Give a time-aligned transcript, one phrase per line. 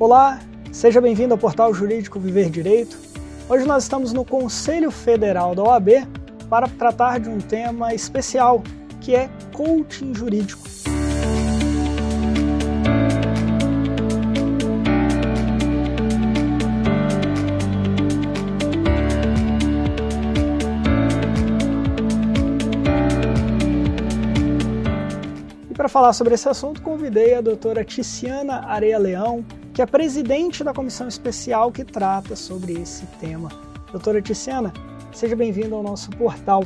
[0.00, 0.40] Olá,
[0.72, 2.96] seja bem-vindo ao portal Jurídico Viver Direito.
[3.46, 6.08] Hoje nós estamos no Conselho Federal da OAB
[6.48, 8.62] para tratar de um tema especial,
[8.98, 10.70] que é coaching jurídico.
[25.76, 29.42] para falar sobre esse assunto, convidei a doutora Ticiana Areia Leão,
[29.72, 33.48] que é presidente da comissão especial que trata sobre esse tema.
[33.92, 34.72] Doutora Ticiana,
[35.12, 36.64] seja bem-vinda ao nosso portal.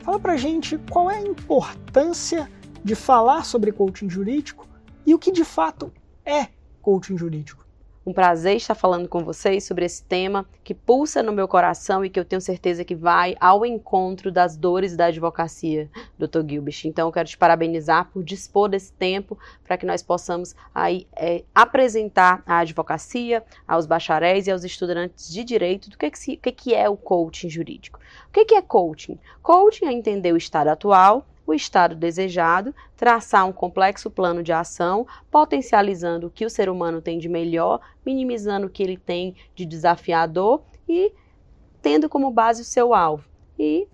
[0.00, 2.50] Fala pra gente qual é a importância
[2.84, 4.68] de falar sobre coaching jurídico
[5.04, 5.92] e o que de fato
[6.24, 6.46] é
[6.80, 7.65] coaching jurídico.
[8.06, 12.08] Um prazer estar falando com vocês sobre esse tema que pulsa no meu coração e
[12.08, 16.48] que eu tenho certeza que vai ao encontro das dores da advocacia, Dr.
[16.48, 16.82] Gilbert.
[16.84, 21.42] Então, eu quero te parabenizar por dispor desse tempo para que nós possamos aí é,
[21.52, 26.88] apresentar a advocacia aos bacharéis e aos estudantes de direito do que, que, que é
[26.88, 27.98] o coaching jurídico.
[28.28, 29.18] O que, que é coaching?
[29.42, 35.06] Coaching é entender o estado atual o estado desejado, traçar um complexo plano de ação,
[35.30, 39.64] potencializando o que o ser humano tem de melhor, minimizando o que ele tem de
[39.64, 41.12] desafiador e
[41.80, 43.28] tendo como base o seu alvo.
[43.58, 43.86] E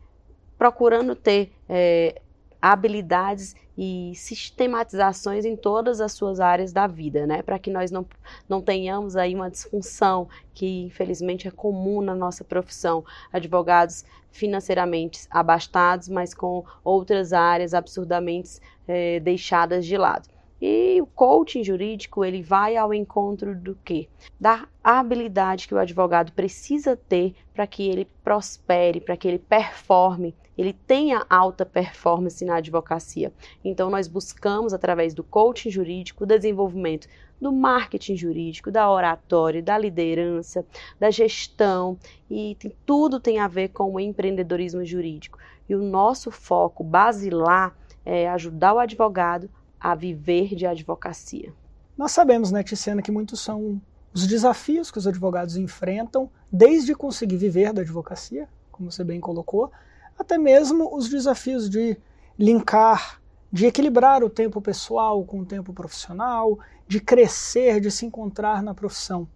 [0.57, 2.21] procurando ter é,
[2.61, 7.43] habilidades e sistematizações em todas as suas áreas da vida, né?
[7.43, 8.07] Para que nós não,
[8.49, 13.05] não tenhamos aí uma disfunção que infelizmente é comum na nossa profissão.
[13.33, 20.32] Advogados financeiramente abastados, mas com outras áreas absurdamente é, deixadas de lado.
[20.65, 24.09] E o coaching jurídico, ele vai ao encontro do quê?
[24.41, 30.37] Da habilidade que o advogado precisa ter para que ele prospere, para que ele performe,
[30.57, 33.33] ele tenha alta performance na advocacia.
[33.65, 37.09] Então nós buscamos através do coaching jurídico o desenvolvimento
[37.41, 40.65] do marketing jurídico, da oratória, da liderança,
[40.97, 41.99] da gestão
[42.31, 45.41] e tem, tudo tem a ver com o empreendedorismo jurídico.
[45.69, 49.51] E o nosso foco basilar é ajudar o advogado
[49.83, 51.53] a viver de advocacia.
[51.99, 53.83] Nós sabemos, né, Tiziana, que muitos são
[54.15, 59.73] os desafios que os advogados enfrentam, desde conseguir viver da advocacia, como você bem colocou,
[60.17, 61.97] até mesmo os desafios de
[62.39, 68.63] linkar, de equilibrar o tempo pessoal com o tempo profissional, de crescer, de se encontrar
[68.63, 69.27] na profissão.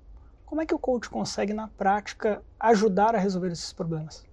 [0.45, 4.25] Como é que o coach consegue, na prática, ajudar a resolver esses problemas?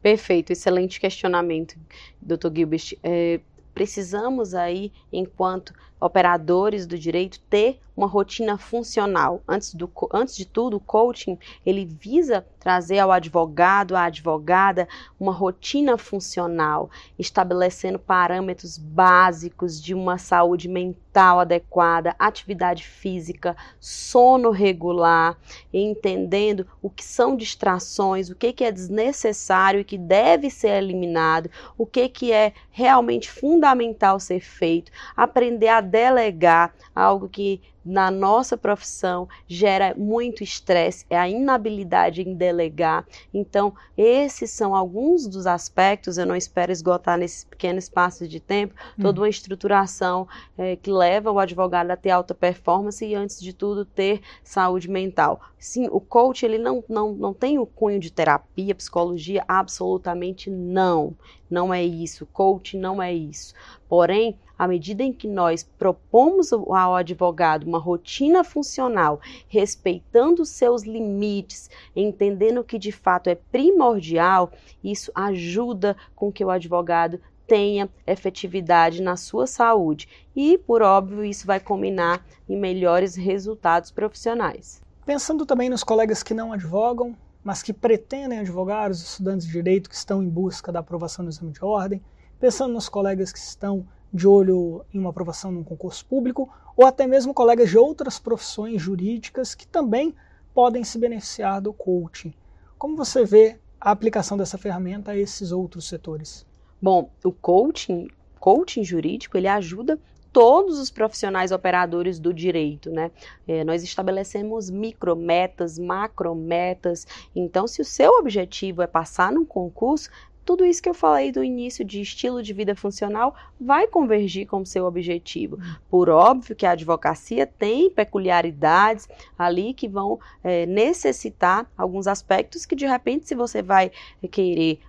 [0.00, 1.76] Perfeito, excelente questionamento,
[2.22, 2.50] Dr.
[2.54, 2.94] Gilbert.
[3.02, 3.40] É,
[3.74, 9.42] precisamos aí, enquanto operadores do direito, ter uma rotina funcional.
[9.46, 14.88] Antes, do, antes de tudo, o coaching ele visa trazer ao advogado, à advogada,
[15.18, 25.36] uma rotina funcional, estabelecendo parâmetros básicos de uma saúde mental adequada, atividade física, sono regular,
[25.72, 31.50] entendendo o que são distrações, o que, que é desnecessário e que deve ser eliminado,
[31.76, 38.56] o que, que é realmente fundamental ser feito, aprender a delegar algo que na nossa
[38.56, 43.06] profissão gera muito estresse, é a inabilidade em delegar.
[43.32, 48.74] Então, esses são alguns dos aspectos, eu não espero esgotar nesse pequeno espaço de tempo,
[48.98, 49.02] hum.
[49.02, 53.52] toda uma estruturação é, que leva o advogado a ter alta performance e, antes de
[53.52, 55.40] tudo, ter saúde mental.
[55.58, 61.14] Sim, o coach ele não, não, não tem o cunho de terapia, psicologia, absolutamente não.
[61.50, 62.26] Não é isso.
[62.26, 63.54] Coach não é isso.
[63.88, 71.70] Porém, à medida em que nós propomos ao advogado uma rotina funcional, respeitando seus limites,
[71.96, 74.52] entendendo que de fato é primordial,
[74.84, 80.06] isso ajuda com que o advogado tenha efetividade na sua saúde
[80.36, 84.82] e, por óbvio, isso vai combinar em melhores resultados profissionais.
[85.06, 89.88] Pensando também nos colegas que não advogam, mas que pretendem advogar, os estudantes de direito
[89.88, 92.02] que estão em busca da aprovação do exame de ordem,
[92.38, 97.06] pensando nos colegas que estão de olho em uma aprovação num concurso público, ou até
[97.06, 100.14] mesmo colegas de outras profissões jurídicas que também
[100.54, 102.34] podem se beneficiar do coaching.
[102.78, 106.46] Como você vê a aplicação dessa ferramenta a esses outros setores?
[106.82, 108.08] Bom, o coaching,
[108.38, 109.98] coaching jurídico, ele ajuda
[110.32, 113.10] todos os profissionais operadores do direito, né?
[113.46, 117.06] É, nós estabelecemos micrometas, macrometas.
[117.34, 120.08] Então, se o seu objetivo é passar num concurso,
[120.44, 124.62] tudo isso que eu falei do início de estilo de vida funcional vai convergir com
[124.62, 125.58] o seu objetivo.
[125.88, 129.08] Por óbvio que a advocacia tem peculiaridades
[129.38, 133.90] ali que vão é, necessitar alguns aspectos que, de repente, se você vai
[134.30, 134.80] querer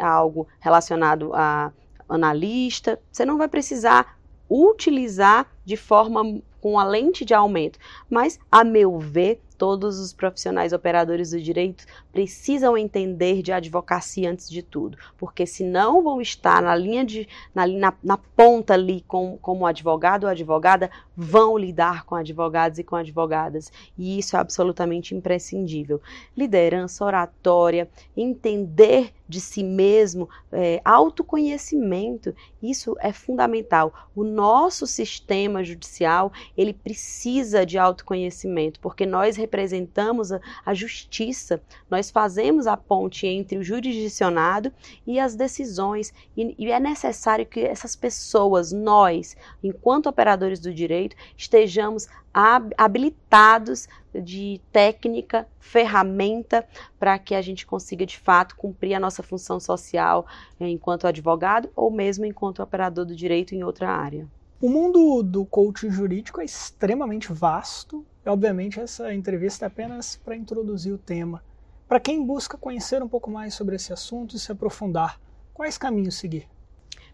[0.00, 1.72] algo relacionado a
[2.08, 4.18] analista, você não vai precisar
[4.48, 7.78] utilizar de forma com a lente de aumento.
[8.08, 14.48] Mas, a meu ver, todos os profissionais operadores do direito precisam entender de advocacia antes
[14.48, 19.36] de tudo, porque senão vão estar na linha de na, na, na ponta ali com,
[19.36, 25.14] como advogado ou advogada, vão lidar com advogados e com advogadas, e isso é absolutamente
[25.14, 26.00] imprescindível.
[26.34, 27.86] Liderança oratória,
[28.16, 33.94] entender de si mesmo, é, autoconhecimento, isso é fundamental.
[34.16, 40.30] O nosso sistema judicial, ele precisa de autoconhecimento, porque nós representamos
[40.64, 41.60] a, justiça,
[41.90, 44.72] nós fazemos a ponte entre o jurisdicionado
[45.04, 51.16] e as decisões, e, e é necessário que essas pessoas, nós, enquanto operadores do direito,
[51.36, 56.64] estejamos habilitados de técnica, ferramenta
[56.98, 60.24] para que a gente consiga de fato cumprir a nossa função social
[60.60, 64.28] eh, enquanto advogado ou mesmo enquanto operador do direito em outra área.
[64.62, 70.36] O mundo do coaching jurídico é extremamente vasto e, obviamente, essa entrevista é apenas para
[70.36, 71.42] introduzir o tema.
[71.88, 75.18] Para quem busca conhecer um pouco mais sobre esse assunto e se aprofundar,
[75.54, 76.46] quais caminhos seguir?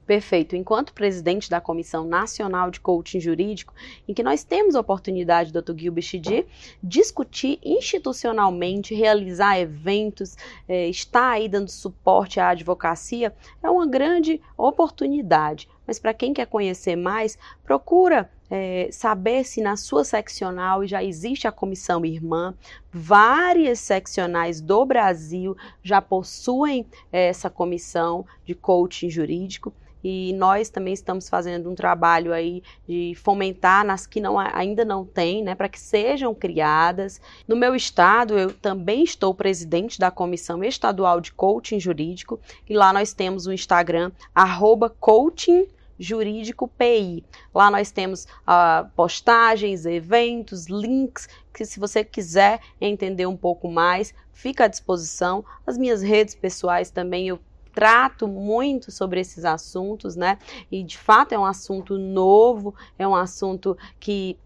[0.05, 0.57] Perfeito.
[0.57, 3.73] Enquanto presidente da Comissão Nacional de Coaching Jurídico,
[4.09, 5.77] em que nós temos a oportunidade, Dr.
[5.77, 6.47] Gilbert, de
[6.83, 10.37] discutir institucionalmente, realizar eventos,
[10.69, 13.33] é, estar aí dando suporte à advocacia,
[13.63, 15.69] é uma grande oportunidade.
[15.87, 21.47] Mas para quem quer conhecer mais, procura é, saber se na sua seccional já existe
[21.47, 22.55] a comissão irmã.
[22.93, 29.73] Várias seccionais do Brasil já possuem é, essa comissão de coaching jurídico
[30.09, 35.05] e nós também estamos fazendo um trabalho aí de fomentar nas que não, ainda não
[35.05, 37.21] tem, né, para que sejam criadas.
[37.49, 42.93] No meu estado, eu também estou presidente da Comissão Estadual de Coaching Jurídico e lá
[42.93, 45.67] nós temos o Instagram, arroba coaching
[45.99, 47.25] Jurídico PI.
[47.55, 54.15] Lá nós temos uh, postagens, eventos, links, que se você quiser entender um pouco mais,
[54.33, 55.45] fica à disposição.
[55.67, 57.41] As minhas redes pessoais também eu
[57.75, 60.39] trato muito sobre esses assuntos, né?
[60.73, 64.39] E de fato é um assunto novo, é um assunto que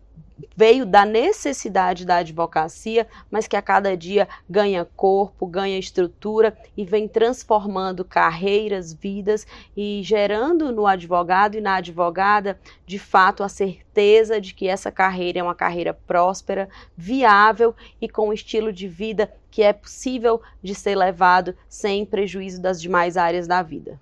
[0.56, 6.84] veio da necessidade da advocacia, mas que a cada dia ganha corpo, ganha estrutura e
[6.84, 9.46] vem transformando carreiras, vidas
[9.76, 15.38] e gerando no advogado e na advogada, de fato, a certeza de que essa carreira
[15.38, 20.74] é uma carreira próspera, viável e com um estilo de vida que é possível de
[20.74, 24.00] ser levado sem prejuízo das demais áreas da vida.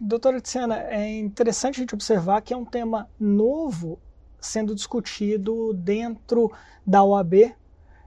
[0.00, 3.98] Doutora Tiziana, é interessante a gente observar que é um tema novo
[4.40, 6.50] sendo discutido dentro
[6.86, 7.54] da OAB,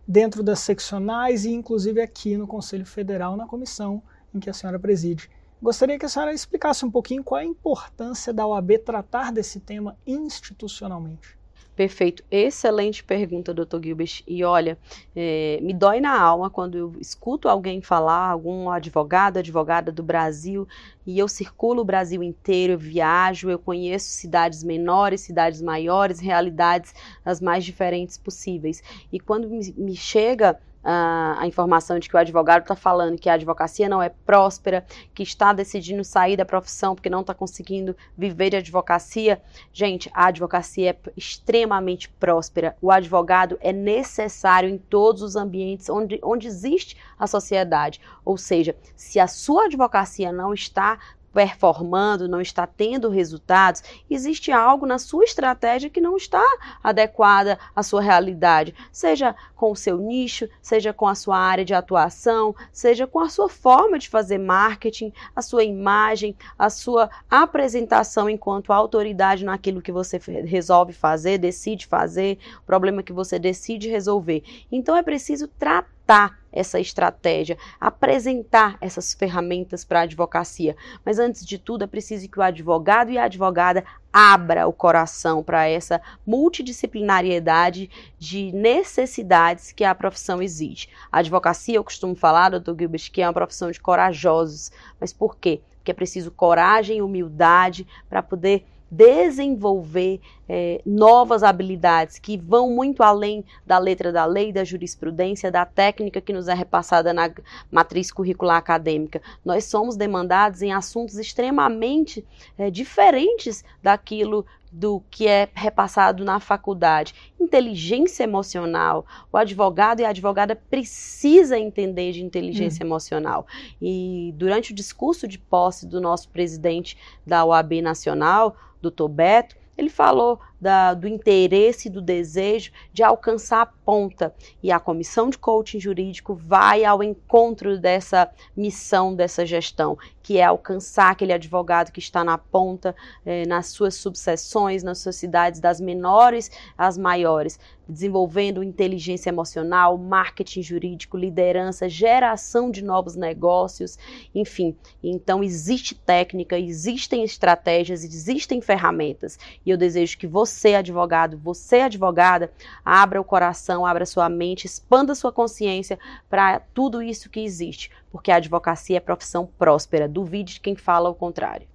[0.08, 4.02] dentro das seccionais e inclusive aqui no Conselho Federal, na comissão
[4.34, 5.30] em que a senhora preside.
[5.62, 9.60] Gostaria que a senhora explicasse um pouquinho qual é a importância da OAB tratar desse
[9.60, 11.38] tema institucionalmente.
[11.76, 14.22] Perfeito, excelente pergunta, doutor Gilbert.
[14.28, 14.78] E olha,
[15.16, 20.68] é, me dói na alma quando eu escuto alguém falar, algum advogado, advogada do Brasil,
[21.04, 26.94] e eu circulo o Brasil inteiro, eu viajo, eu conheço cidades menores, cidades maiores, realidades
[27.26, 28.84] as mais diferentes possíveis.
[29.12, 33.34] E quando me, me chega a, informação de que o advogado está falando que a
[33.34, 38.50] advocacia não é próspera, que está decidindo sair da profissão porque não está conseguindo viver
[38.50, 39.42] de advocacia.
[39.72, 42.76] Gente, a advocacia é extremamente próspera.
[42.82, 48.02] O advogado é necessário em todos os ambientes onde, onde existe a sociedade.
[48.26, 51.00] Ou seja, se a sua advocacia não está
[51.34, 56.44] performando, não está tendo resultados, existe algo na sua estratégia que não está
[56.84, 61.74] adequada à sua realidade, seja com o seu nicho, seja com a sua área de
[61.74, 68.30] atuação, seja com a sua forma de fazer marketing, a sua imagem, a sua apresentação
[68.30, 74.44] enquanto autoridade naquilo que você resolve fazer, decide fazer, problema que você decide resolver.
[74.72, 76.03] Então é preciso tratar
[76.52, 80.76] essa estratégia, apresentar essas ferramentas para a advocacia.
[81.04, 85.44] Mas antes de tudo, é preciso que o advogado e a advogada abra o coração
[85.44, 90.88] para essa multidisciplinariedade de necessidades que a profissão exige.
[91.12, 94.72] A advocacia, eu costumo falar, doutor Gilbert, que é uma profissão de corajosos.
[95.02, 95.62] Mas por quê?
[95.78, 103.02] Porque é preciso coragem e humildade para poder desenvolver é, novas habilidades que vão muito
[103.02, 107.32] além da letra da lei, da jurisprudência, da técnica que nos é repassada na
[107.72, 109.20] matriz curricular acadêmica.
[109.44, 112.24] Nós somos demandados em assuntos extremamente
[112.58, 117.14] é, diferentes daquilo do que é repassado na faculdade.
[117.40, 119.06] Inteligência emocional.
[119.32, 122.88] O advogado e a advogada precisa entender de inteligência hum.
[122.88, 123.46] emocional.
[123.80, 129.90] E durante o discurso de posse do nosso presidente da OAB Nacional, doutor Beto, ele
[129.90, 134.34] falou da, do interesse, do desejo de alcançar a ponta.
[134.64, 140.44] E a comissão de coaching jurídico vai ao encontro dessa missão, dessa gestão, que é
[140.46, 145.82] alcançar aquele advogado que está na ponta, eh, nas suas subseções, nas suas cidades, das
[145.82, 153.98] menores às maiores, desenvolvendo inteligência emocional, marketing jurídico, liderança, geração de novos negócios,
[154.34, 154.76] enfim.
[155.04, 159.38] Então, existe técnica, existem estratégias, existem ferramentas.
[159.66, 162.52] E eu desejo que você, advogado, você, advogada,
[162.84, 165.98] abra o coração, abra sua mente, expanda sua consciência
[166.30, 170.08] para tudo isso que existe, porque a advocacia é profissão próspera.
[170.08, 171.68] Duvide de quem fala o contrário.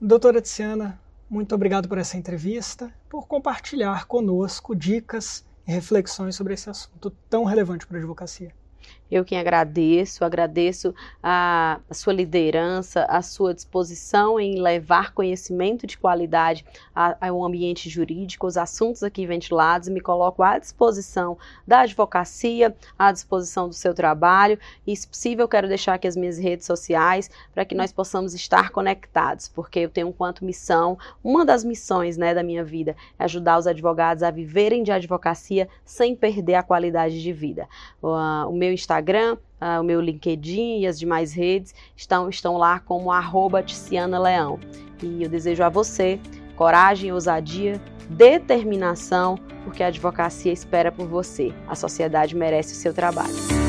[0.00, 6.68] Doutora Tiziana, muito obrigado por essa entrevista, por compartilhar conosco dicas e reflexões sobre esse
[6.68, 8.52] assunto tão relevante para a advocacia.
[9.14, 10.92] Eu quem agradeço, agradeço
[11.22, 18.56] a, sua liderança, a sua disposição em levar conhecimento de qualidade ao ambiente jurídico, os
[18.56, 24.96] assuntos aqui ventilados, me coloco à disposição da advocacia, à disposição do seu trabalho, e
[24.96, 29.46] se possível quero deixar aqui as minhas redes sociais para que nós possamos estar conectados,
[29.46, 33.68] porque eu tenho quanto missão, uma das missões né, da minha vida é ajudar os
[33.68, 37.68] advogados a viverem de advocacia sem perder a qualidade de vida.
[38.02, 38.08] O,
[38.48, 43.10] o meu Instagram, uh, o meu LinkedIn e as demais redes estão, estão lá como
[43.10, 44.58] arroba Ticiana Leão.
[45.02, 46.18] E eu desejo a você
[46.56, 51.52] coragem, ousadia, determinação, porque a advocacia espera por você.
[51.66, 53.63] A sociedade merece o seu trabalho.